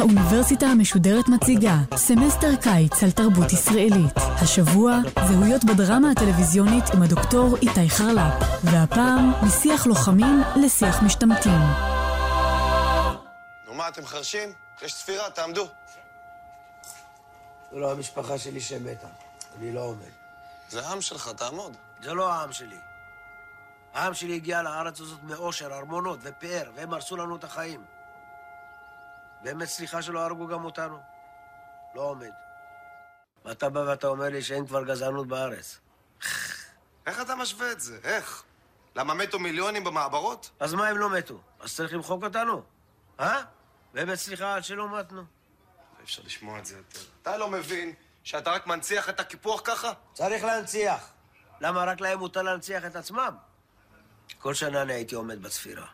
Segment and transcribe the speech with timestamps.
[0.00, 4.16] האוניברסיטה המשודרת מציגה סמסטר קיץ על תרבות ישראלית.
[4.16, 11.60] השבוע, זהויות בדרמה הטלוויזיונית עם הדוקטור איתי חרל"פ, והפעם, משיח לוחמים לשיח משתמטים.
[13.66, 14.48] נו מה, אתם חרשים?
[14.82, 15.68] יש ספירה, תעמדו.
[17.72, 19.08] זה לא המשפחה שלי שמתה.
[19.58, 20.12] אני לא עומד.
[20.68, 21.76] זה העם שלך, תעמוד.
[22.02, 22.89] זה לא העם שלי.
[23.94, 27.84] העם שלי הגיע לארץ הזאת מאושר, ארמונות ופאר, והם הרסו לנו את החיים.
[29.42, 31.00] באמת סליחה שלא הרגו גם אותנו?
[31.94, 32.30] לא עומד.
[33.44, 35.78] ואתה בא ואתה אומר לי שאין כבר גזענות בארץ.
[37.06, 37.98] איך אתה משווה את זה?
[38.04, 38.42] איך?
[38.96, 40.50] למה מתו מיליונים במעברות?
[40.60, 41.40] אז מה הם לא מתו?
[41.60, 42.62] אז צריך למחוק אותנו?
[43.20, 43.42] אה?
[43.94, 45.20] באמת סליחה על שלא מתנו.
[45.20, 47.00] אי אפשר לשמוע את זה יותר.
[47.22, 49.92] אתה לא מבין שאתה רק מנציח את הקיפוח ככה?
[50.12, 51.12] צריך להנציח.
[51.60, 53.36] למה רק להם מותר להנציח את עצמם?
[54.38, 55.86] כל שנה אני הייתי עומד בצפירה.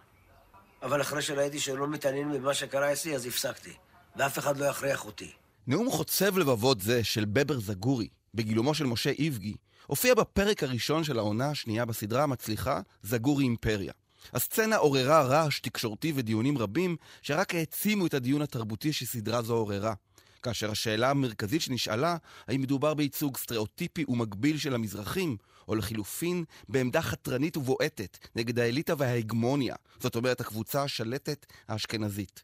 [0.82, 3.72] אבל אחרי שראיתי שהם לא מתעניינים במה שקרה אצלי, אז הפסקתי.
[4.16, 5.32] ואף אחד לא יכריח אותי.
[5.66, 9.54] נאום חוצב לבבות זה של בבר זגורי, בגילומו של משה איבגי,
[9.86, 13.92] הופיע בפרק הראשון של העונה השנייה בסדרה המצליחה זגורי אימפריה.
[14.32, 19.94] הסצנה עוררה רעש תקשורתי ודיונים רבים שרק העצימו את הדיון התרבותי שסדרה זו עוררה.
[20.42, 22.16] כאשר השאלה המרכזית שנשאלה,
[22.48, 25.36] האם מדובר בייצוג סטריאוטיפי ומקביל של המזרחים,
[25.68, 32.42] או לחילופין, בעמדה חתרנית ובועטת נגד האליטה וההגמוניה, זאת אומרת הקבוצה השלטת האשכנזית.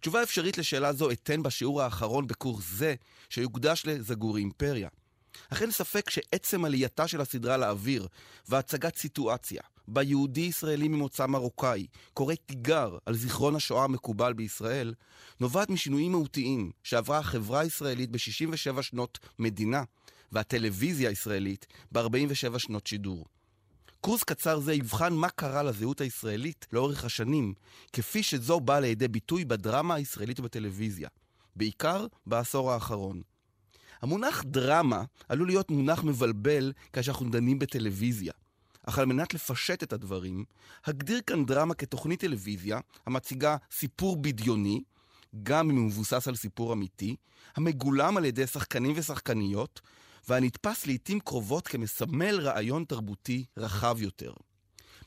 [0.00, 2.94] תשובה אפשרית לשאלה זו אתן בשיעור האחרון בקורס זה,
[3.28, 4.88] שיוקדש לזגורי אימפריה.
[5.52, 8.06] אך אין ספק שעצם עלייתה של הסדרה לאוויר
[8.48, 14.94] והצגת סיטואציה בה יהודי ישראלי ממוצא מרוקאי קורא תיגר על זיכרון השואה המקובל בישראל,
[15.40, 19.82] נובעת משינויים מהותיים שעברה החברה הישראלית ב-67 שנות מדינה
[20.32, 23.26] והטלוויזיה הישראלית ב-47 שנות שידור.
[24.00, 27.54] קורס קצר זה יבחן מה קרה לזהות הישראלית לאורך השנים,
[27.92, 31.08] כפי שזו באה לידי ביטוי בדרמה הישראלית בטלוויזיה,
[31.56, 33.22] בעיקר בעשור האחרון.
[34.02, 38.32] המונח דרמה עלול להיות מונח מבלבל כאשר אנחנו דנים בטלוויזיה.
[38.86, 40.44] אך על מנת לפשט את הדברים,
[40.84, 44.82] הגדיר כאן דרמה כתוכנית טלוויזיה המציגה סיפור בדיוני,
[45.42, 47.16] גם אם הוא מבוסס על סיפור אמיתי,
[47.56, 49.80] המגולם על ידי שחקנים ושחקניות,
[50.28, 54.32] והנתפס לעיתים קרובות כמסמל רעיון תרבותי רחב יותר.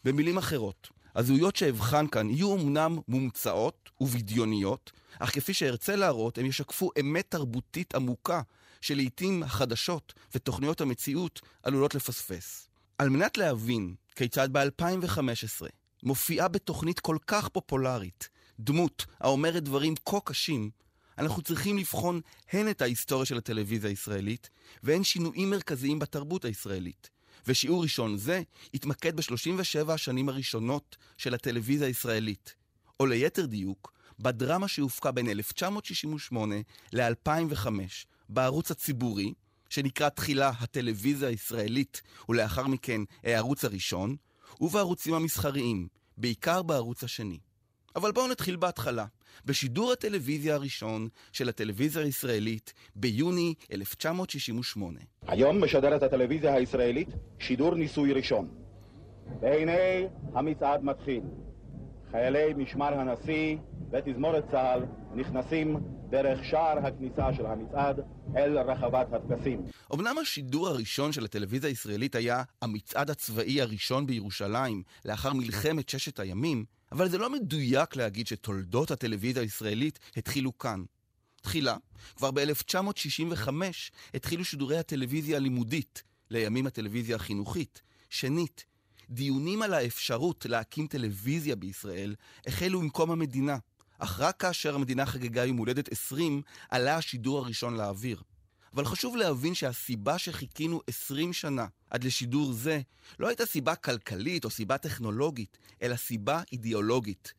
[0.04, 6.90] במילים אחרות, הזהויות שאבחן כאן יהיו אמנם מומצאות ובדיוניות, אך כפי שארצה להראות, הם ישקפו
[7.00, 8.42] אמת תרבותית עמוקה,
[8.82, 12.70] שלעיתים החדשות ותוכניות המציאות עלולות לפספס.
[12.98, 15.68] על מנת להבין כיצד ב-2015
[16.04, 18.30] מופיעה בתוכנית כל כך פופולרית
[18.60, 20.70] דמות האומרת דברים כה קשים,
[21.22, 22.22] אנחנו צריכים לבחון
[22.52, 24.50] הן את ההיסטוריה של הטלוויזיה הישראלית,
[24.84, 27.10] והן שינויים מרכזיים בתרבות הישראלית.
[27.48, 28.42] ושיעור ראשון זה
[28.74, 32.56] יתמקד ב-37 השנים הראשונות של הטלוויזיה הישראלית,
[33.00, 36.56] או ליתר דיוק, בדרמה שהופקה בין 1968
[36.94, 37.68] ל-2005
[38.30, 39.34] בערוץ הציבורי,
[39.70, 44.16] שנקרא תחילה הטלוויזיה הישראלית, ולאחר מכן הערוץ הראשון,
[44.62, 45.88] ובערוצים המסחריים,
[46.18, 47.40] בעיקר בערוץ השני.
[47.96, 49.06] אבל בואו נתחיל בהתחלה,
[49.46, 55.00] בשידור הטלוויזיה הראשון של הטלוויזיה הישראלית ביוני 1968.
[55.28, 57.10] היום משדרת הטלוויזיה הישראלית
[57.40, 58.48] שידור ניסוי ראשון.
[59.42, 61.22] והנה המצעד מתחיל.
[62.12, 63.58] חיילי משמר הנשיא
[63.92, 64.86] ותזמורת צה"ל
[65.16, 65.78] נכנסים
[66.10, 68.00] דרך שער הכניסה של המצעד
[68.38, 69.62] אל רחבת הטקסים.
[69.94, 76.66] אמנם השידור הראשון של הטלוויזיה הישראלית היה המצעד הצבאי הראשון בירושלים לאחר מלחמת ששת הימים,
[76.92, 80.84] אבל זה לא מדויק להגיד שתולדות הטלוויזיה הישראלית התחילו כאן.
[81.42, 81.78] תחילה,
[82.16, 83.50] כבר ב-1965
[84.14, 87.82] התחילו שידורי הטלוויזיה הלימודית, לימים הטלוויזיה החינוכית.
[88.10, 88.66] שנית,
[89.10, 92.16] דיונים על האפשרות להקים טלוויזיה בישראל
[92.48, 93.58] החלו עם קום המדינה,
[94.00, 98.22] אך רק כאשר המדינה חגגה יום הולדת 20, עלה השידור הראשון לאוויר.
[98.76, 102.82] אבל חשוב להבין שהסיבה שחיכינו 20 שנה עד לשידור זה
[103.20, 107.34] לא הייתה סיבה כלכלית או סיבה טכנולוגית, אלא סיבה אידיאולוגית.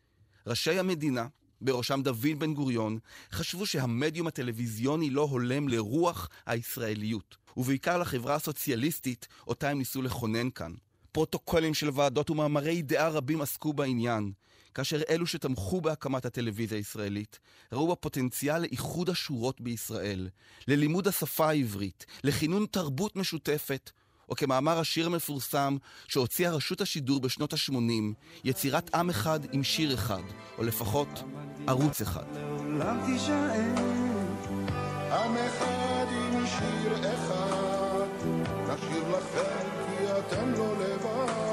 [0.46, 1.26] ראשי המדינה,
[1.60, 2.98] בראשם דוד בן גוריון,
[3.32, 10.72] חשבו שהמדיום הטלוויזיוני לא הולם לרוח הישראליות, ובעיקר לחברה הסוציאליסטית אותה הם ניסו לכונן כאן.
[11.12, 14.32] פרוטוקולים של ועדות ומאמרי דעה רבים עסקו בעניין,
[14.74, 17.38] כאשר אלו שתמכו בהקמת הטלוויזיה הישראלית
[17.72, 20.28] ראו בפוטנציאל לאיחוד השורות בישראל,
[20.68, 23.90] ללימוד השפה העברית, לכינון תרבות משותפת,
[24.28, 25.76] או כמאמר השיר המפורסם
[26.08, 27.74] שהוציאה רשות השידור בשנות ה-80,
[28.44, 30.22] יצירת עם אחד עם שיר אחד,
[30.58, 31.08] או לפחות
[31.66, 32.26] ערוץ אחד.
[35.12, 38.08] עם אחד עם שיר אחד,
[38.62, 41.51] נשאיר לכם כי אתם לא לבד.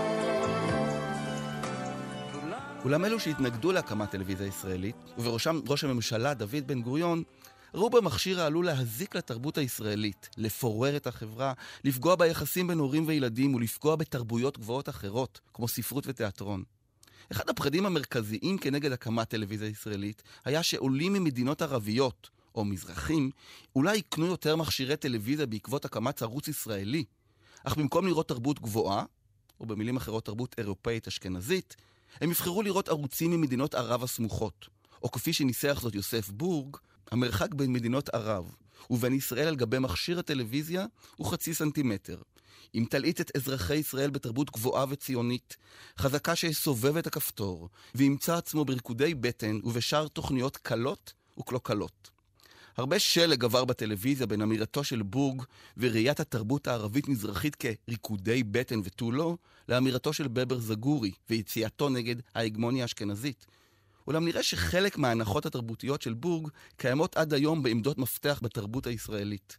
[2.86, 7.24] אולם אלו שהתנגדו להקמת טלוויזיה ישראלית, ובראשם ראש הממשלה דוד בן גוריון,
[7.74, 11.54] ראו במכשיר העלול להזיק לתרבות הישראלית, לפורר את החברה,
[11.84, 16.64] לפגוע ביחסים בין הורים וילדים ולפגוע בתרבויות גבוהות אחרות, כמו ספרות ותיאטרון.
[17.32, 23.32] אחד הפחדים המרכזיים כנגד הקמת טלוויזיה ישראלית היה שעולים ממדינות ערביות, או מזרחים,
[23.76, 27.04] אולי יקנו יותר מכשירי טלוויזיה בעקבות הקמת ערוץ ישראלי,
[27.64, 29.04] אך במקום לראות תרבות גבוהה,
[29.60, 31.76] או במילים אחרות תרבות אירופאית אשכנזית,
[32.22, 34.68] הם יבחרו לראות ערוצים ממדינות ערב הסמוכות,
[35.04, 36.78] או כפי שניסח זאת יוסף בורג,
[37.12, 38.56] המרחק בין מדינות ערב
[38.90, 40.86] ובין ישראל על גבי מכשיר הטלוויזיה
[41.16, 42.22] הוא חצי סנטימטר.
[42.76, 45.58] אם תלעיט את אזרחי ישראל בתרבות גבוהה וציונית,
[46.00, 52.10] חזקה שיסובב את הכפתור, וימצא עצמו בריקודי בטן ובשאר תוכניות קלות וקלוקלות.
[52.80, 55.44] הרבה שלג עבר בטלוויזיה בין אמירתו של בורג
[55.78, 59.38] וראיית התרבות הערבית-מזרחית כריקודי בטן ותו לא,
[59.70, 63.46] לאמירתו של בבר זגורי ויציאתו נגד ההגמוניה האשכנזית.
[64.08, 69.58] אולם נראה שחלק מההנחות התרבותיות של בורג קיימות עד היום בעמדות מפתח בתרבות הישראלית.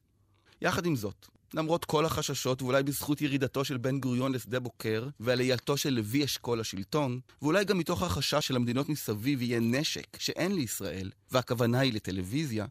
[0.63, 5.77] יחד עם זאת, למרות כל החששות, ואולי בזכות ירידתו של בן גוריון לשדה בוקר, ועלייתו
[5.77, 11.11] של לוי אשכול לשלטון, ואולי גם מתוך החשש של המדינות מסביב יהיה נשק שאין לישראל,
[11.31, 12.67] והכוונה היא לטלוויזיה,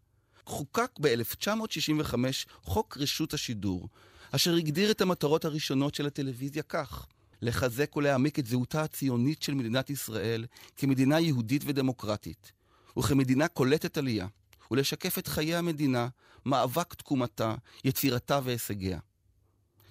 [0.50, 2.16] חוקק ב-1965
[2.63, 3.90] חוק רשות השידור,
[4.31, 7.07] אשר הגדיר את המטרות הראשונות של הטלוויזיה כך:
[7.42, 10.46] לחזק ולהעמיק את זהותה הציונית של מדינת ישראל
[10.78, 12.51] כמדינה יהודית ודמוקרטית,
[13.00, 14.28] וכמדינה קולטת עלייה,
[14.72, 16.07] ולשקף את חיי המדינה,
[16.46, 19.00] מאבק תקומתה, יצירתה והישגיה.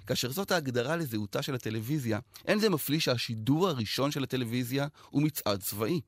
[0.06, 5.62] כאשר זאת ההגדרה לזהותה של הטלוויזיה, אין זה מפליא שהשידור הראשון של הטלוויזיה הוא מצעד
[5.62, 6.00] צבאי.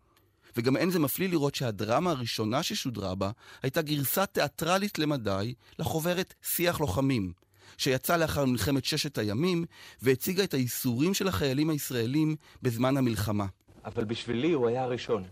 [0.56, 3.30] וגם אין זה מפליא לראות שהדרמה הראשונה ששודרה בה
[3.62, 7.32] הייתה גרסה תיאטרלית למדי לחוברת שיח לוחמים,
[7.76, 9.64] שיצא לאחר מלחמת ששת הימים
[10.02, 13.46] והציגה את הייסורים של החיילים הישראלים בזמן המלחמה.
[13.84, 15.24] אבל בשבילי הוא היה הראשון.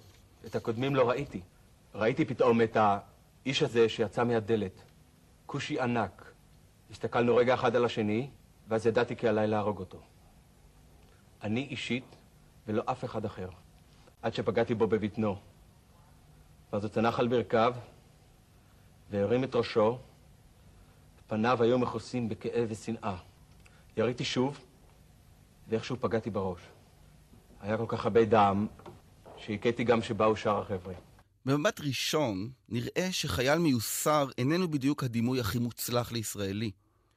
[0.46, 1.40] את הקודמים לא ראיתי.
[1.94, 4.82] ראיתי פתאום את האיש הזה שיצא מהדלת.
[5.46, 6.32] כושי ענק.
[6.90, 8.30] הסתכלנו רגע אחד על השני,
[8.68, 10.00] ואז ידעתי כי עליי להרוג אותו.
[11.42, 12.16] אני אישית,
[12.66, 13.48] ולא אף אחד אחר.
[14.22, 15.36] עד שפגעתי בו בבטנו.
[16.72, 17.74] ואז הוא צנח על ברכיו,
[19.10, 19.98] והרים את ראשו,
[21.26, 23.16] פניו היו מכוסים בכאב ושנאה.
[23.96, 24.58] יריתי שוב,
[25.68, 26.60] ואיכשהו פגעתי בראש.
[27.60, 28.66] היה כל כך הרבה דם,
[29.36, 30.94] שהכיתי גם שבאו שאר החבר'ה.
[31.44, 36.70] במבט ראשון, נראה שחייל מיוסר איננו בדיוק הדימוי הכי מוצלח לישראלי.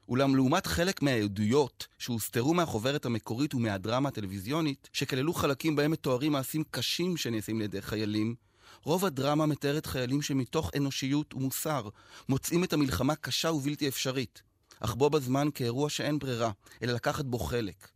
[0.09, 7.17] אולם לעומת חלק מהעדויות שהוסתרו מהחוברת המקורית ומהדרמה הטלוויזיונית, שכללו חלקים בהם מתוארים מעשים קשים
[7.17, 8.35] שנעשים לידי חיילים,
[8.83, 11.89] רוב הדרמה מתארת חיילים שמתוך אנושיות ומוסר
[12.29, 14.41] מוצאים את המלחמה קשה ובלתי אפשרית,
[14.79, 16.51] אך בו בזמן כאירוע שאין ברירה,
[16.83, 17.87] אלא לקחת בו חלק.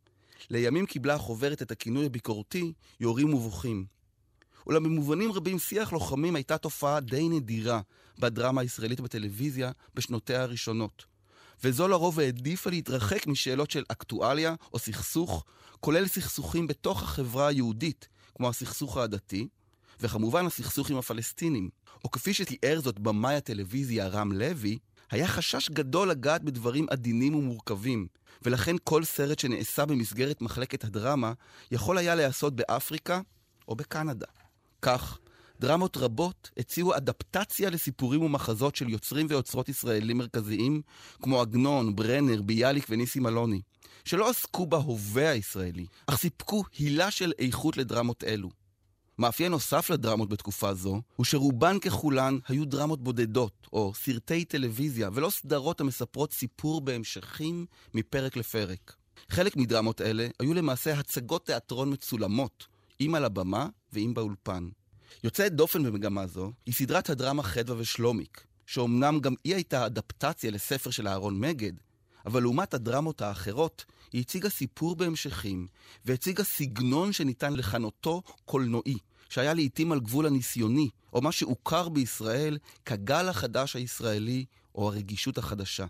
[0.49, 3.85] לימים קיבלה החוברת את הכינוי הביקורתי יורים ובוכים.
[4.67, 7.81] אולם במובנים רבים שיח לוחמים הייתה תופעה די נדירה
[8.19, 11.14] בדרמה הישראלית בטלוויזיה בשנותיה הראשונות.
[11.63, 15.45] וזו לרוב העדיפה להתרחק משאלות של אקטואליה או סכסוך,
[15.79, 19.47] כולל סכסוכים בתוך החברה היהודית, כמו הסכסוך העדתי,
[19.99, 21.69] וכמובן הסכסוך עם הפלסטינים.
[22.03, 24.77] או כפי שתיאר זאת במאי הטלוויזיה רם לוי,
[25.11, 28.07] היה חשש גדול לגעת בדברים עדינים ומורכבים,
[28.41, 31.33] ולכן כל סרט שנעשה במסגרת מחלקת הדרמה
[31.71, 33.21] יכול היה להיעשות באפריקה
[33.67, 34.27] או בקנדה.
[34.81, 35.19] כך,
[35.59, 40.81] דרמות רבות הציעו אדפטציה לסיפורים ומחזות של יוצרים ויוצרות ישראלים מרכזיים,
[41.21, 43.61] כמו עגנון, ברנר, ביאליק וניסים אלוני,
[44.05, 48.49] שלא עסקו בהווה הישראלי, אך סיפקו הילה של איכות לדרמות אלו.
[49.19, 55.29] מאפיין נוסף לדרמות בתקופה זו, הוא שרובן ככולן היו דרמות בודדות, או סרטי טלוויזיה, ולא
[55.29, 58.95] סדרות המספרות סיפור בהמשכים מפרק לפרק.
[59.29, 62.67] חלק מדרמות אלה היו למעשה הצגות תיאטרון מצולמות,
[63.01, 64.69] אם על הבמה ואם באולפן.
[65.23, 70.89] יוצאת דופן במגמה זו היא סדרת הדרמה חדווה ושלומיק, שאומנם גם היא הייתה אדפטציה לספר
[70.89, 71.73] של אהרון מגד,
[72.25, 75.67] אבל לעומת הדרמות האחרות, היא הציגה סיפור בהמשכים,
[76.05, 78.97] והציגה סגנון שניתן לכנותו קולנועי,
[79.29, 84.45] שהיה לעיתים על גבול הניסיוני, או מה שהוכר בישראל כגל החדש הישראלי,
[84.75, 85.85] או הרגישות החדשה.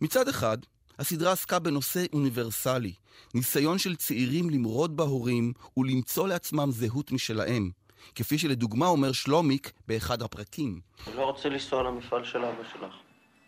[0.00, 0.58] מצד אחד,
[0.98, 2.94] הסדרה עסקה בנושא אוניברסלי,
[3.34, 7.70] ניסיון של צעירים למרוד בהורים ולמצוא לעצמם זהות משלהם,
[8.14, 10.80] כפי שלדוגמה אומר שלומיק באחד הפרקים.
[11.06, 12.94] אני לא רוצה לנסוע למפעל של אבא שלך.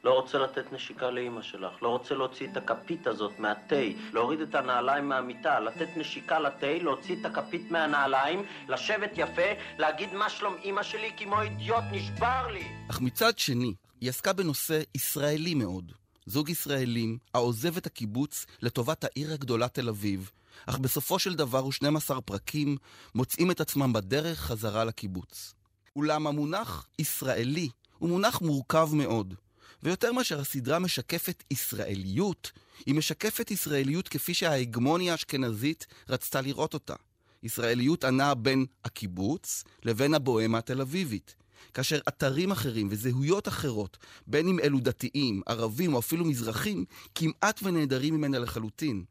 [0.06, 3.82] לא רוצה לתת נשיקה לאימא שלך, לא רוצה להוציא את הכפית הזאת מהתה,
[4.12, 9.42] להוריד את הנעליים מהמיטה, לתת נשיקה לתה, להוציא את הכפית מהנעליים, לשבת יפה,
[9.78, 12.64] להגיד מה שלום אימא שלי כמו אידיוט, נשבר לי!
[12.90, 15.92] אך מצד שני, היא עסקה בנושא ישראלי מאוד,
[16.26, 20.30] זוג ישראלים העוזב את הקיבוץ לטובת העיר הגדולה תל אביב,
[20.66, 22.76] אך בסופו של דבר ו-12 פרקים
[23.14, 25.54] מוצאים את עצמם בדרך חזרה לקיבוץ.
[25.96, 29.34] אולם המונח ישראלי הוא מונח מורכב מאוד,
[29.82, 32.52] ויותר מאשר הסדרה משקפת ישראליות,
[32.86, 36.94] היא משקפת ישראליות כפי שההגמוניה האשכנזית רצתה לראות אותה.
[37.42, 41.34] ישראליות הנעה בין הקיבוץ לבין הבוהמה התל אביבית.
[41.74, 43.96] כאשר אתרים אחרים וזהויות אחרות,
[44.26, 46.84] בין אם אלו דתיים, ערבים או אפילו מזרחים,
[47.14, 49.04] כמעט ונעדרים ממנה לחלוטין.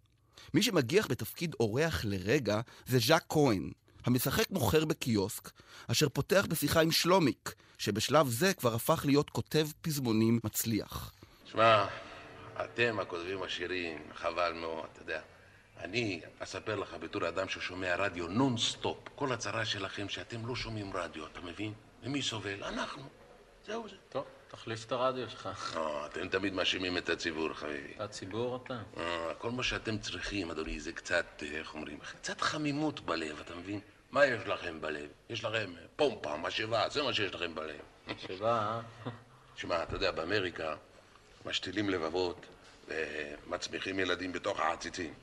[0.55, 3.71] מי שמגיח בתפקיד אורח לרגע זה ז'אק כהן,
[4.05, 5.51] המשחק מוכר בקיוסק,
[5.91, 11.13] אשר פותח בשיחה עם שלומיק, שבשלב זה כבר הפך להיות כותב פזמונים מצליח.
[11.45, 11.85] שמע,
[12.63, 15.21] אתם הכותבים השירים, חבל מאוד, אתה יודע.
[15.79, 18.97] אני אספר לך בתור אדם ששומע רדיו נונסטופ.
[19.15, 21.73] כל הצרה שלכם שאתם לא שומעים רדיו, אתה מבין?
[22.03, 22.63] ומי סובל?
[22.63, 23.03] אנחנו.
[23.67, 23.95] זהו זה.
[24.09, 25.49] טוב, תחליף את הרדיו שלך.
[25.75, 27.93] לא, אתם תמיד מאשימים את הציבור, חביבי.
[27.95, 28.79] אתה ציבור אתה?
[28.97, 33.55] אה, כל מה שאתם צריכים, אדוני, זה קצת, אה, איך אומרים, קצת חמימות בלב, אתה
[33.55, 33.79] מבין?
[34.11, 35.09] מה יש לכם בלב?
[35.29, 37.79] יש לכם פומפה, משאבה, זה מה שיש לכם בלב.
[38.07, 39.11] משאבה, אה?
[39.59, 40.75] שמע, אתה יודע, באמריקה
[41.45, 42.45] משתילים לבבות
[42.87, 45.13] ומצמיחים ילדים בתוך העציצים.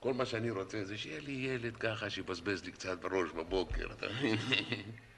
[0.00, 4.06] כל מה שאני רוצה זה שיהיה לי ילד ככה שיבזבז לי קצת בראש בבוקר, אתה
[4.08, 4.36] מבין?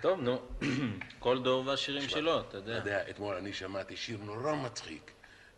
[0.00, 0.42] טוב, נו,
[1.18, 2.78] כל דור והשירים שלו, אתה יודע.
[2.78, 5.10] אתה יודע, אתמול אני שמעתי שיר נורא מצחיק.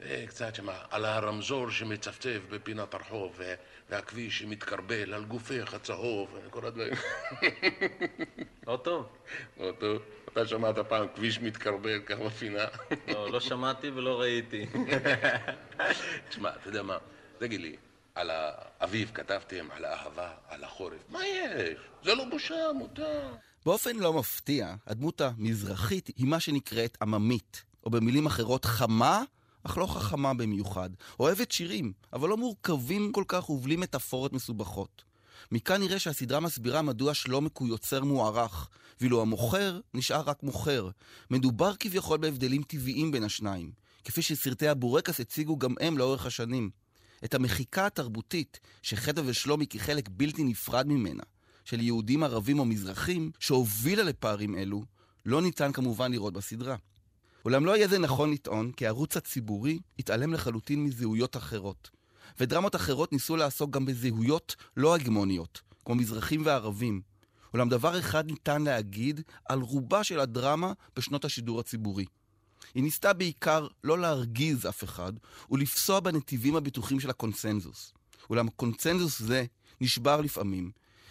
[0.03, 3.41] אה, קצת שמה, על הרמזור שמצפצף בפינת הרחוב,
[3.89, 6.93] והכביש שמתקרבל על גופך הצהוב, כל הדברים.
[8.67, 9.09] לא טוב.
[9.61, 10.03] לא טוב.
[10.33, 12.65] אתה שמעת פעם כביש מתקרבל כך בפינה?
[13.09, 14.67] לא, לא שמעתי ולא ראיתי.
[16.29, 16.99] תשמע, אתה יודע מה,
[17.39, 17.77] תגיד לי,
[18.15, 21.79] על האביב כתבתם, על האהבה, על החורף, מה יש?
[22.03, 23.29] זה לא בושה, מותר.
[23.67, 29.23] באופן לא מפתיע, הדמות המזרחית היא מה שנקראת עממית, או במילים אחרות חמה,
[29.63, 30.91] אך לא חכמה במיוחד.
[31.21, 35.05] אוהבת שירים, אבל לא מורכבים כל כך ובלי מטאפורות מסובכות.
[35.53, 38.69] מכאן נראה שהסדרה מסבירה מדוע שלומק הוא יוצר מוערך,
[39.01, 40.91] ואילו המוכר נשאר רק מוכר.
[41.31, 43.73] מדובר כביכול בהבדלים טבעיים בין השניים,
[44.05, 46.71] כפי שסרטי הבורקס הציגו גם הם לאורך השנים.
[47.25, 51.23] את המחיקה התרבותית, שחטא ושלומי כחלק בלתי נפרד ממנה,
[51.65, 54.85] של יהודים ערבים או מזרחים, שהובילה לפערים אלו,
[55.27, 56.77] לא ניתן כמובן לראות בסדרה.
[57.45, 61.91] אולם לא יהיה זה נכון לטעון כי הערוץ הציבורי התעלם לחלוטין מזהויות אחרות.
[62.41, 67.01] ודרמות אחרות ניסו לעסוק גם בזהויות לא הגמוניות, כמו מזרחים וערבים.
[67.55, 72.05] אולם דבר אחד ניתן להגיד על רובה של הדרמה בשנות השידור הציבורי.
[72.75, 75.13] היא ניסתה בעיקר לא להרגיז אף אחד
[75.51, 77.93] ולפסוע בנתיבים הבטוחים של הקונסנזוס.
[78.31, 79.45] אולם קונצנזוס זה
[79.81, 80.71] נשבר לפעמים,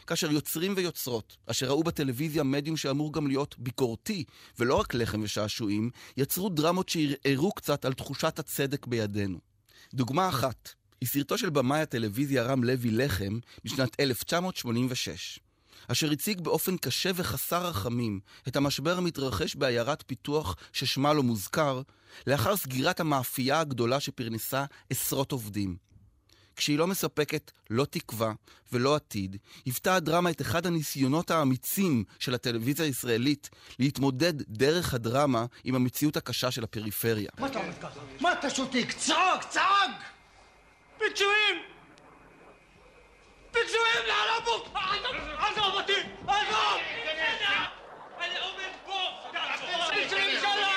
[0.09, 4.23] כאשר יוצרים ויוצרות, אשר ראו בטלוויזיה מדיום שאמור גם להיות ביקורתי,
[4.59, 9.39] ולא רק לחם ושעשועים, יצרו דרמות שערערו קצת על תחושת הצדק בידינו.
[9.93, 10.69] דוגמה אחת,
[11.01, 15.39] היא סרטו של במאי הטלוויזיה רם לוי לחם בשנת 1986.
[15.87, 21.81] אשר הציג באופן קשה וחסר רחמים את המשבר המתרחש בעיירת פיתוח ששמה לא מוזכר,
[22.27, 25.88] לאחר סגירת המאפייה הגדולה שפרנסה עשרות עובדים.
[26.59, 28.33] כשהיא לא מספקת לא תקווה
[28.71, 33.49] ולא עתיד, היוותה הדרמה את אחד הניסיונות האמיצים של הטלוויזיה הישראלית
[33.79, 37.29] להתמודד דרך הדרמה עם המציאות הקשה של הפריפריה.
[37.39, 37.99] מה אתה עומד ככה?
[38.21, 38.93] מה אתה שותק?
[38.97, 40.03] צעק, צעק!
[40.97, 41.55] פיצויים!
[43.51, 44.73] פיצויים לערבות!
[45.37, 45.93] עזוב אותי!
[46.27, 46.79] עזוב!
[48.19, 48.99] אני עומד פה!
[49.93, 50.68] פיצויים שלנו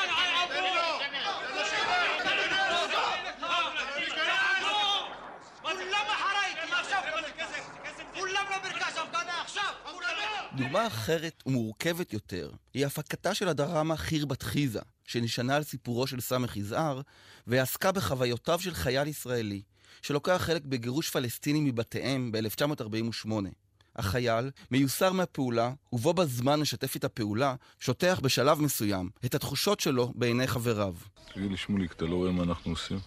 [10.56, 16.20] דוגמה אחרת ומורכבת יותר היא הפקתה של הדרמה חיר בת חיזה, שנשענה על סיפורו של
[16.20, 17.00] סמך יזהר,
[17.46, 19.62] ועסקה בחוויותיו של חייל ישראלי,
[20.02, 23.30] שלוקח חלק בגירוש פלסטינים מבתיהם ב-1948.
[23.96, 30.46] החייל מיוסר מהפעולה, ובו בזמן משתף את הפעולה, שוטח בשלב מסוים את התחושות שלו בעיני
[30.46, 30.94] חבריו.
[31.34, 32.98] תגיד לי, שמוליק, אתה לא רואה מה אנחנו עושים?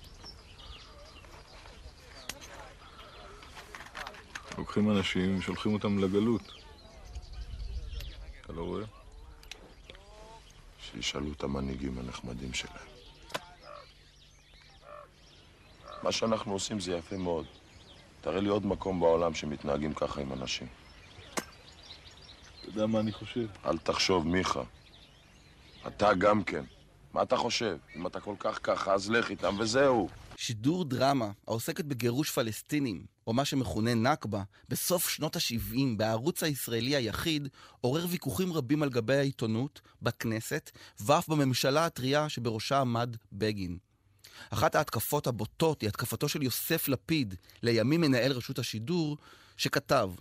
[4.57, 6.41] לוקחים אנשים ושולחים אותם לגלות.
[8.41, 8.83] אתה לא רואה?
[10.79, 12.87] שישאלו את המנהיגים הנחמדים שלהם.
[16.03, 17.45] מה שאנחנו עושים זה יפה מאוד.
[18.21, 20.67] תראה לי עוד מקום בעולם שמתנהגים ככה עם אנשים.
[21.33, 23.47] אתה יודע מה אני חושב?
[23.65, 24.63] אל תחשוב, מיכה.
[25.87, 26.63] אתה גם כן.
[27.13, 27.77] מה אתה חושב?
[27.95, 30.09] אם אתה כל כך ככה, אז לך איתם וזהו.
[30.37, 37.47] שידור דרמה העוסקת בגירוש פלסטינים, או מה שמכונה נכבה, בסוף שנות ה-70 בערוץ הישראלי היחיד,
[37.81, 43.77] עורר ויכוחים רבים על גבי העיתונות, בכנסת, ואף בממשלה הטריה שבראשה עמד בגין.
[44.49, 49.17] אחת ההתקפות הבוטות היא התקפתו של יוסף לפיד, לימים מנהל רשות השידור,
[49.57, 50.11] שכתב,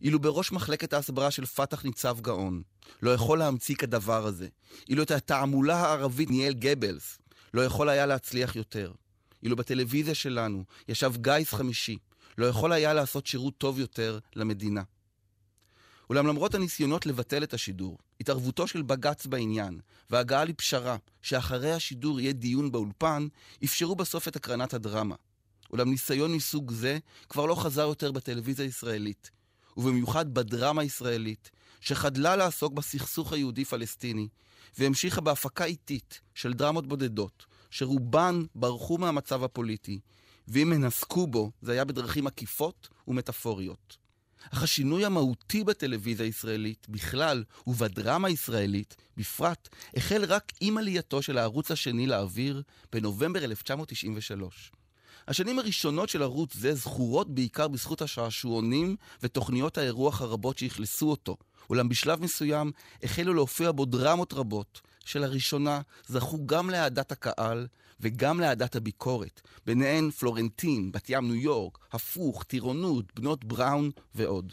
[0.00, 2.62] אילו בראש מחלקת ההסברה של פת"ח ניצב גאון,
[3.02, 4.48] לא יכול להמציא כדבר הזה.
[4.88, 7.18] אילו את התעמולה הערבית ניהל גבלס,
[7.54, 8.92] לא יכול היה להצליח יותר.
[9.42, 11.98] אילו בטלוויזיה שלנו ישב גיס חמישי,
[12.38, 14.82] לא יכול היה לעשות שירות טוב יותר למדינה.
[16.10, 19.80] אולם למרות הניסיונות לבטל את השידור, התערבותו של בג"ץ בעניין,
[20.10, 23.28] והגעה לפשרה שאחרי השידור יהיה דיון באולפן,
[23.64, 25.14] אפשרו בסוף את הקרנת הדרמה.
[25.72, 29.30] אולם ניסיון מסוג זה כבר לא חזר יותר בטלוויזיה הישראלית,
[29.76, 34.28] ובמיוחד בדרמה הישראלית, שחדלה לעסוק בסכסוך היהודי-פלסטיני,
[34.78, 40.00] והמשיכה בהפקה איטית של דרמות בודדות, שרובן ברחו מהמצב הפוליטי,
[40.48, 43.96] ואם הן עסקו בו, זה היה בדרכים עקיפות ומטאפוריות.
[44.50, 51.70] אך השינוי המהותי בטלוויזיה הישראלית בכלל, ובדרמה הישראלית בפרט, החל רק עם עלייתו של הערוץ
[51.70, 52.62] השני לאוויר
[52.92, 54.72] בנובמבר 1993.
[55.28, 61.36] השנים הראשונות של ערוץ זה זכורות בעיקר בזכות השעשועונים ותוכניות האירוח הרבות שאכלסו אותו,
[61.70, 67.66] אולם בשלב מסוים החלו להופיע בו דרמות רבות, שלראשונה זכו גם לאהדת הקהל
[68.00, 74.52] וגם לאהדת הביקורת, ביניהן פלורנטין, בת ים ניו יורק, הפוך, טירונות, בנות בראון ועוד.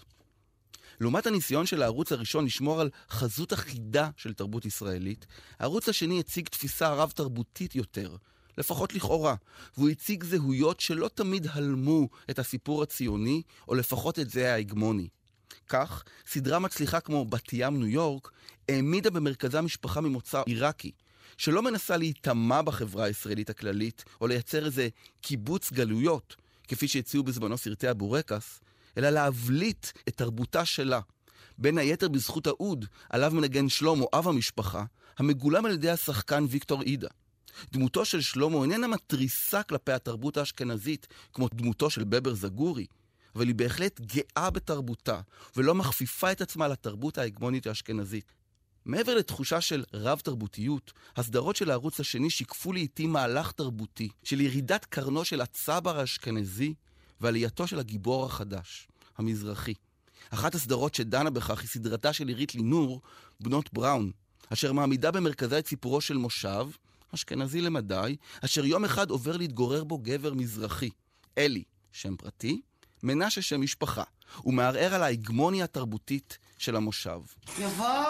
[0.99, 5.25] לעומת הניסיון של הערוץ הראשון לשמור על חזות אחידה של תרבות ישראלית,
[5.59, 8.15] הערוץ השני הציג תפיסה רב-תרבותית יותר,
[8.57, 9.35] לפחות לכאורה,
[9.77, 15.07] והוא הציג זהויות שלא תמיד הלמו את הסיפור הציוני, או לפחות את זה ההגמוני.
[15.67, 18.31] כך, סדרה מצליחה כמו בת ים ניו יורק
[18.69, 20.91] העמידה במרכזה משפחה ממוצא עיראקי,
[21.37, 24.87] שלא מנסה להיטמע בחברה הישראלית הכללית, או לייצר איזה
[25.21, 26.35] קיבוץ גלויות,
[26.67, 28.59] כפי שהציעו בזמנו סרטי הבורקס,
[28.97, 30.99] אלא להבליט את תרבותה שלה.
[31.57, 34.83] בין היתר בזכות האוד, עליו מנגן שלמה, אב המשפחה,
[35.17, 37.07] המגולם על ידי השחקן ויקטור אידה.
[37.71, 42.85] דמותו של שלמה איננה מתריסה כלפי התרבות האשכנזית, כמו דמותו של בבר זגורי,
[43.35, 45.21] אבל היא בהחלט גאה בתרבותה,
[45.55, 48.31] ולא מכפיפה את עצמה לתרבות ההגמונית האשכנזית.
[48.85, 55.25] מעבר לתחושה של רב-תרבותיות, הסדרות של הערוץ השני שיקפו לעיתים מהלך תרבותי של ירידת קרנו
[55.25, 56.73] של הצבר האשכנזי
[57.21, 59.73] ועלייתו של הגיבור החדש, המזרחי.
[60.29, 63.01] אחת הסדרות שדנה בכך היא סדרתה של עירית לינור,
[63.39, 64.11] בנות בראון,
[64.53, 66.67] אשר מעמידה במרכזה את סיפורו של מושב,
[67.13, 70.89] אשכנזי למדי, אשר יום אחד עובר להתגורר בו גבר מזרחי,
[71.37, 72.61] אלי, שם פרטי,
[73.05, 74.03] מנשה שם משפחה,
[74.45, 77.19] ומערער על ההגמוניה התרבותית של המושב.
[77.59, 78.05] יבוא!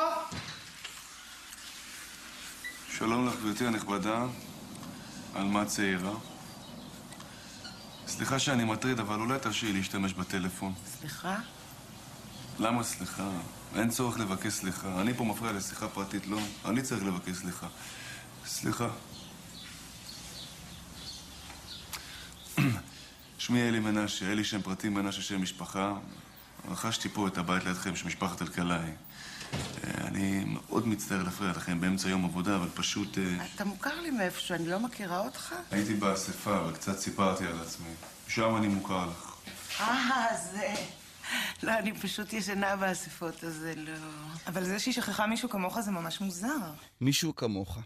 [2.89, 4.25] שלום לך, גברתי הנכבדה,
[5.33, 6.13] עלמה צעירה.
[8.07, 10.73] סליחה שאני מטריד, אבל אולי תרשי לי להשתמש בטלפון.
[10.99, 11.37] סליחה?
[12.59, 13.29] למה סליחה?
[13.75, 15.01] אין צורך לבקש סליחה.
[15.01, 16.39] אני פה מפריע לשיחה פרטית, לא?
[16.65, 17.67] אני צריך לבקש סליחה.
[18.45, 18.87] סליחה.
[23.45, 25.93] שמי אלי מנשה, אלי שם פרטי, מנשה שם משפחה.
[26.69, 28.91] רכשתי פה את הבית לידכם של משפחת אלקלעי.
[29.83, 33.17] אני מאוד מצטער להפריע לכם באמצע יום עבודה, אבל פשוט...
[33.17, 35.55] אה, אתה מוכר לי מאיפשהו, אני לא מכירה אותך.
[35.71, 37.89] הייתי באספה וקצת סיפרתי על עצמי.
[38.27, 39.35] שם אני מוכר לך.
[39.81, 40.73] אה, זה...
[41.63, 43.91] לא, אני פשוט ישנה באספות, אז זה לא...
[44.47, 46.71] אבל זה שהיא שכחה מישהו כמוך זה ממש מוזר.
[47.01, 47.77] מישהו כמוך.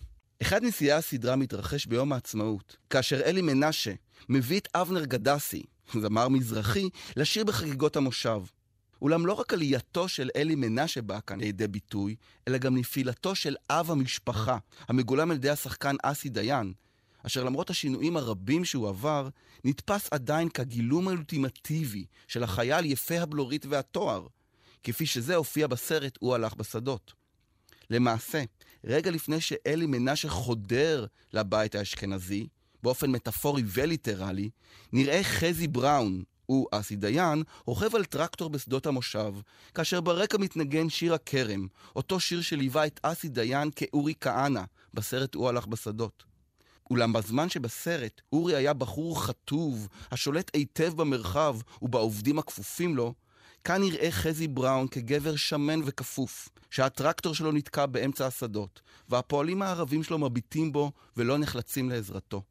[0.42, 3.92] אחד נשיאי הסדרה מתרחש ביום העצמאות, כאשר אלי מנשה
[4.30, 8.42] מביא את אבנר גדסי, זמר מזרחי, לשיר בחגיגות המושב.
[9.02, 12.16] אולם לא רק עלייתו של אלי מנשה באה כאן לידי ביטוי,
[12.48, 16.74] אלא גם נפילתו של אב המשפחה, המגולם על ידי השחקן אסי דיין,
[17.24, 19.30] אשר למרות השינויים הרבים שהוא עבר,
[19.64, 24.28] נתפס עדיין כגילום האולטימטיבי של החייל יפה הבלורית והתואר,
[24.84, 27.14] כפי שזה הופיע בסרט "הוא הלך בשדות".
[27.90, 28.44] למעשה,
[28.84, 32.48] רגע לפני שאלי מנשה חודר לבית האשכנזי,
[32.84, 34.50] באופן מטאפורי וליטרלי,
[34.94, 39.34] נראה חזי בראון, הוא, אסי דיין, רוכב על טרקטור בשדות המושב,
[39.74, 44.64] כאשר ברקע מתנגן שיר הכרם, אותו שיר שליווה את אסי דיין כאורי כהנא,
[44.94, 46.24] בסרט "הוא הלך בשדות".
[46.92, 53.14] אולם בזמן שבסרט אורי היה בחור חטוב, השולט היטב במרחב ובעובדים הכפופים לו,
[53.64, 60.18] כאן נראה חזי בראון כגבר שמן וכפוף, שהטרקטור שלו נתקע באמצע השדות, והפועלים הערבים שלו
[60.18, 62.42] מביטים בו ולא נחלצים לעזרתו.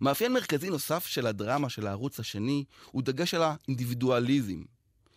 [0.00, 4.62] מאפיין מרכזי נוסף של הדרמה של הערוץ השני הוא דגש על האינדיבידואליזם.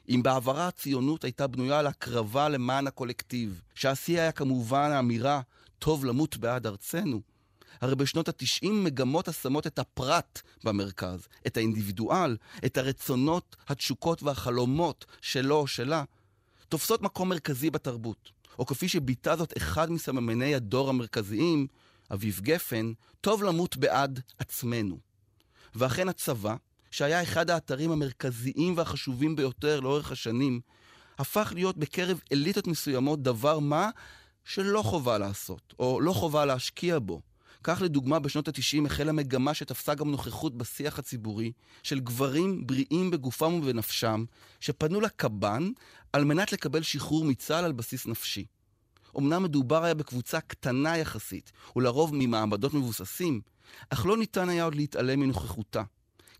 [0.09, 5.41] אם בעברה הציונות הייתה בנויה על הקרבה למען הקולקטיב, שהשיא היה כמובן האמירה
[5.79, 7.21] "טוב למות בעד ארצנו",
[7.81, 15.55] הרי בשנות התשעים מגמות השמות את הפרט במרכז, את האינדיבידואל, את הרצונות, התשוקות והחלומות שלו
[15.55, 16.03] או שלה,
[16.69, 18.31] תופסות מקום מרכזי בתרבות.
[18.59, 21.67] או כפי שביטא זאת אחד מסממני הדור המרכזיים,
[22.13, 24.99] אביב גפן, טוב למות בעד עצמנו.
[25.75, 26.55] ואכן הצבא,
[26.91, 30.61] שהיה אחד האתרים המרכזיים והחשובים ביותר לאורך השנים,
[31.17, 33.89] הפך להיות בקרב אליטות מסוימות דבר מה
[34.45, 37.21] שלא חובה לעשות, או לא חובה להשקיע בו.
[37.63, 41.51] כך לדוגמה בשנות ה-90 החלה מגמה שתפסה גם נוכחות בשיח הציבורי
[41.83, 44.25] של גברים בריאים בגופם ובנפשם,
[44.59, 45.69] שפנו לקב"ן
[46.13, 48.45] על מנת לקבל שחרור מצה"ל על בסיס נפשי.
[49.17, 53.41] אמנם מדובר היה בקבוצה קטנה יחסית, ולרוב ממעמדות מבוססים,
[53.89, 55.83] אך לא ניתן היה עוד להתעלם מנוכחותה.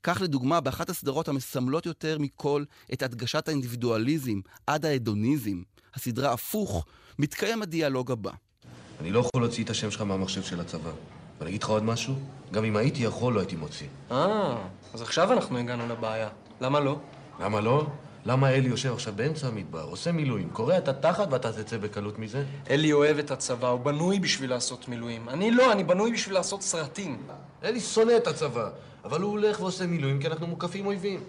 [0.03, 5.61] כך לדוגמה, באחת הסדרות המסמלות יותר מכל את הדגשת האינדיבידואליזם עד ההדוניזם,
[5.93, 6.85] הסדרה הפוך,
[7.19, 8.31] מתקיים הדיאלוג הבא.
[9.01, 10.91] אני לא יכול להוציא את השם שלך מהמחשב של הצבא.
[11.39, 12.15] ואני אגיד לך עוד משהו?
[12.51, 13.87] גם אם הייתי יכול, לא הייתי מוציא.
[14.11, 14.57] אה,
[14.93, 16.29] אז עכשיו אנחנו הגענו לבעיה.
[16.61, 16.99] למה לא?
[17.39, 17.87] למה לא?
[18.25, 22.45] למה אלי יושב עכשיו באמצע המדבר, עושה מילואים, קורע את התחת ואתה תצא בקלות מזה?
[22.69, 25.29] אלי אוהב את הצבא, הוא בנוי בשביל לעשות מילואים.
[25.29, 27.23] אני לא, אני בנוי בשביל לעשות סרטים.
[27.63, 28.69] אלי שונא את הצבא,
[29.03, 31.19] אבל הוא הולך ועושה מילואים כי אנחנו מוקפים אויבים.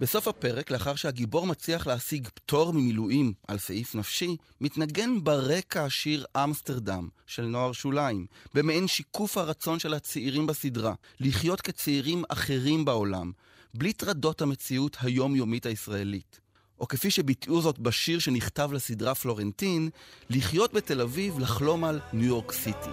[0.00, 7.08] בסוף הפרק, לאחר שהגיבור מצליח להשיג פטור ממילואים על סעיף נפשי, מתנגן ברקע השיר אמסטרדם
[7.26, 13.32] של נוער שוליים, במעין שיקוף הרצון של הצעירים בסדרה, לחיות כצעירים אחרים בעולם,
[13.74, 16.43] בלי טרדות המציאות היומיומית הישראלית.
[16.80, 19.90] או כפי שביטאו זאת בשיר שנכתב לסדרה פלורנטין,
[20.30, 22.90] לחיות בתל אביב, לחלום על ניו יורק סיטי.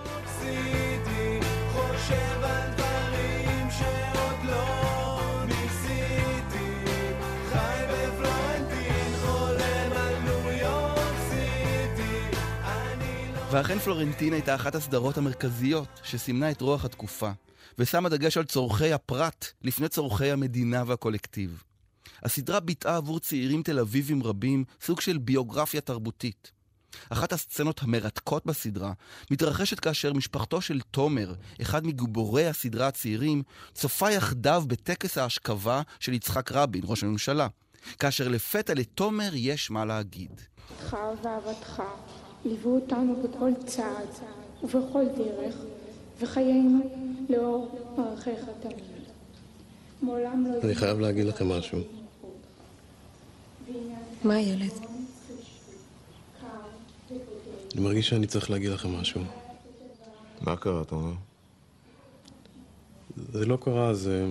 [13.52, 17.32] ואכן פלורנטין הייתה אחת הסדרות המרכזיות שסימנה את רוח התקופה,
[17.80, 21.64] ושמה דגש על צורכי הפרט לפני צורכי המדינה והקולקטיב.
[22.24, 26.52] הסדרה ביטאה עבור צעירים תל אביבים רבים סוג של ביוגרפיה תרבותית.
[27.10, 28.94] אחת הסצנות המרתקות בסדרה
[29.32, 36.52] מתרחשת כאשר משפחתו של תומר, אחד מגיבורי הסדרה הצעירים, צופה יחדיו בטקס ההשכבה של יצחק
[36.52, 37.48] רבין, ראש הממשלה,
[38.00, 40.42] כאשר לפתע לתומר יש מה להגיד.
[40.72, 41.84] אותך ואהבתך
[42.46, 44.08] ליוו אותנו בכל צעד
[44.64, 45.56] ובכל דרך,
[46.20, 46.80] וחיינו
[47.30, 49.02] לאור ערכיך תמיד.
[50.02, 50.62] מעולם לא...
[50.64, 52.01] אני חייב להגיד לכם משהו.
[54.24, 54.72] מה ילד?
[57.74, 59.22] אני מרגיש שאני צריך להגיד לכם משהו.
[60.42, 61.14] מה קרה, אתה אומר?
[63.34, 64.26] זה לא קרה, זה...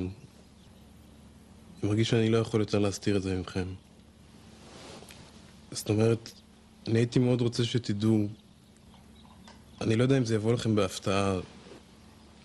[1.82, 3.66] אני מרגיש שאני לא יכול יותר להסתיר את זה ממכם.
[5.70, 6.30] זאת אומרת,
[6.86, 8.26] אני הייתי מאוד רוצה שתדעו...
[9.80, 11.40] אני לא יודע אם זה יבוא לכם בהפתעה.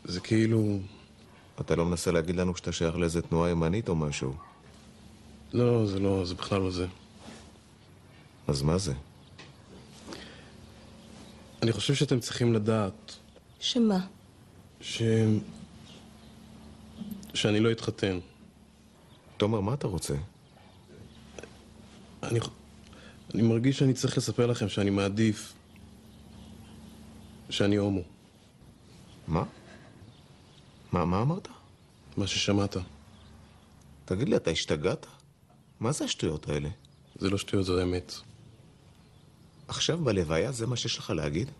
[0.05, 0.79] זה כאילו...
[1.61, 4.33] אתה לא מנסה להגיד לנו שאתה שייך לאיזה תנועה ימנית או משהו?
[5.55, 6.87] לא, זה לא, זה בכלל לא זה.
[8.47, 8.93] אז מה זה?
[11.61, 13.15] אני חושב שאתם צריכים לדעת
[13.59, 13.99] שמה?
[14.81, 15.01] ש...
[17.33, 18.19] שאני לא אתחתן.
[19.37, 20.13] תומר, מה אתה רוצה?
[22.23, 22.39] אני,
[23.33, 25.53] אני מרגיש שאני צריך לספר לכם שאני מעדיף
[27.49, 28.01] שאני הומו.
[29.27, 29.43] מה?
[30.91, 31.47] מה, מה אמרת?
[32.17, 32.77] מה ששמעת.
[34.05, 35.05] תגיד לי, אתה השתגעת?
[35.79, 36.69] מה זה השטויות האלה?
[37.15, 38.13] זה לא שטויות, זו אמת.
[39.67, 41.51] עכשיו בלוויה זה מה שיש לך להגיד?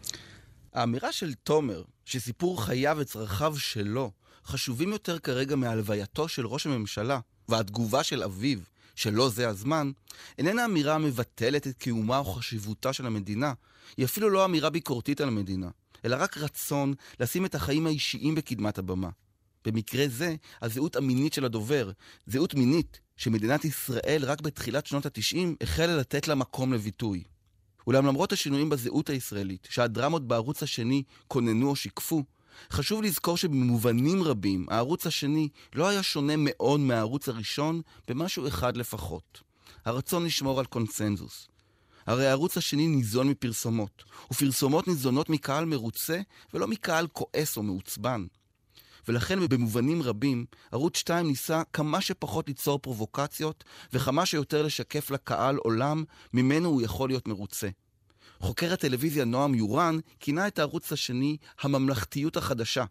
[0.74, 4.12] האמירה של תומר, שסיפור חייו וצרכיו שלו
[4.46, 8.60] חשובים יותר כרגע מהלווייתו של ראש הממשלה, והתגובה של אביו,
[8.96, 9.92] שלא זה הזמן,
[10.38, 13.54] איננה אמירה המבטלת את קיומה או חשיבותה של המדינה.
[13.98, 15.70] היא אפילו לא אמירה ביקורתית על המדינה,
[16.06, 19.10] אלא רק רצון לשים את החיים האישיים בקדמת הבמה.
[19.66, 21.92] במקרה זה, הזהות המינית של הדובר,
[22.28, 27.24] זהות מינית שמדינת ישראל רק בתחילת שנות התשעים החלה לתת לה מקום לביטוי.
[27.88, 32.24] אולם למרות השינויים בזהות הישראלית, שהדרמות בערוץ השני כוננו או שיקפו,
[32.72, 39.42] חשוב לזכור שבמובנים רבים הערוץ השני לא היה שונה מאוד מהערוץ הראשון במשהו אחד לפחות.
[39.86, 41.48] הרצון לשמור על קונסנזוס.
[42.06, 46.22] הרי הערוץ השני ניזון מפרסומות, ופרסומות ניזונות מקהל מרוצה
[46.54, 48.26] ולא מקהל כועס או מעוצבן.
[49.08, 53.64] ולכן במובנים רבים, ערוץ 2 ניסה כמה שפחות ליצור פרובוקציות,
[53.94, 57.70] וכמה שיותר לשקף לקהל עולם ממנו הוא יכול להיות מרוצה.
[58.40, 62.86] חוקר הטלוויזיה נועם יורן כינה את הערוץ השני הממלכתיות החדשה,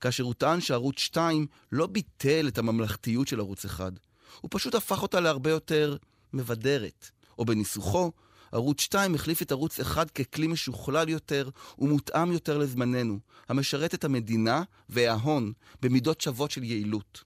[0.00, 3.92] כאשר הוא טען שערוץ 2 לא ביטל את הממלכתיות של ערוץ 1,
[4.40, 5.96] הוא פשוט הפך אותה להרבה יותר
[6.32, 8.12] מבדרת, או בניסוחו,
[8.54, 14.62] ערוץ 2 החליף את ערוץ 1 ככלי משוכלל יותר ומותאם יותר לזמננו, המשרת את המדינה
[14.88, 17.24] וההון במידות שוות של יעילות.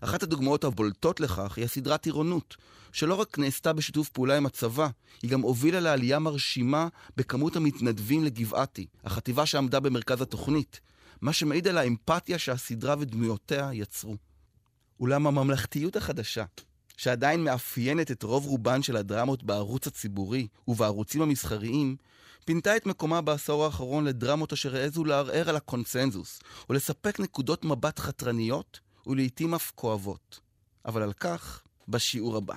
[0.00, 2.56] אחת הדוגמאות הבולטות לכך היא הסדרה טירונות,
[2.92, 4.88] שלא רק נעשתה בשיתוף פעולה עם הצבא,
[5.22, 10.80] היא גם הובילה לעלייה מרשימה בכמות המתנדבים לגבעתי, החטיבה שעמדה במרכז התוכנית.
[11.20, 14.16] מה שמעיד על האמפתיה שהסדרה ודמויותיה יצרו.
[15.00, 16.44] אולם הממלכתיות החדשה,
[16.98, 21.96] שעדיין מאפיינת את רוב רובן של הדרמות בערוץ הציבורי ובערוצים המסחריים,
[22.44, 28.80] פינתה את מקומה בעשור האחרון לדרמות אשר העזו לערער על הקונסנזוס, ולספק נקודות מבט חתרניות,
[29.06, 30.40] ולעיתים אף כואבות.
[30.86, 32.54] אבל על כך, בשיעור הבא.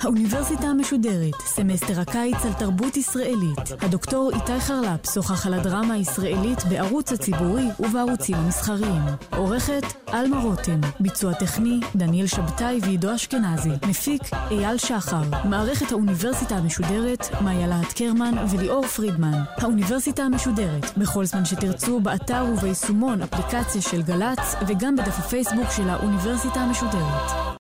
[0.00, 3.58] האוניברסיטה המשודרת, סמסטר הקיץ על תרבות ישראלית.
[3.80, 9.02] הדוקטור איתי חרל"פ שוחח על הדרמה הישראלית בערוץ הציבורי ובערוצים המסחריים.
[9.36, 9.82] עורכת
[10.14, 17.66] אלמה רותם, ביצוע טכני דניאל שבתאי ועידו אשכנזי, מפיק אייל שחר, מערכת האוניברסיטה המשודרת, מאיה
[17.66, 19.42] להט קרמן וליאור פרידמן.
[19.56, 26.60] האוניברסיטה המשודרת, בכל זמן שתרצו, באתר וביישומון אפליקציה של גל"צ וגם בדף הפייסבוק של האוניברסיטה
[26.60, 27.48] המשודרת.